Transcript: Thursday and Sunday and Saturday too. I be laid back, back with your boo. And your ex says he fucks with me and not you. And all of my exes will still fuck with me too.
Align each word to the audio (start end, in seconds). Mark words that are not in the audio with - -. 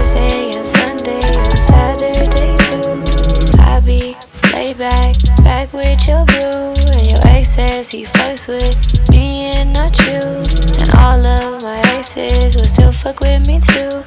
Thursday 0.00 0.52
and 0.56 0.66
Sunday 0.66 1.20
and 1.22 1.58
Saturday 1.58 2.56
too. 2.70 3.60
I 3.60 3.80
be 3.84 4.16
laid 4.54 4.78
back, 4.78 5.14
back 5.44 5.70
with 5.74 6.08
your 6.08 6.24
boo. 6.24 6.72
And 6.92 7.06
your 7.06 7.20
ex 7.26 7.50
says 7.50 7.90
he 7.90 8.04
fucks 8.04 8.48
with 8.48 9.10
me 9.10 9.52
and 9.52 9.74
not 9.74 9.98
you. 9.98 10.22
And 10.80 10.94
all 10.94 11.26
of 11.26 11.62
my 11.62 11.80
exes 11.98 12.56
will 12.56 12.64
still 12.64 12.92
fuck 12.92 13.20
with 13.20 13.46
me 13.46 13.60
too. 13.60 14.02